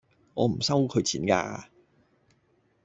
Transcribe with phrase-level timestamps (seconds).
[0.33, 1.69] 我唔收佢錢架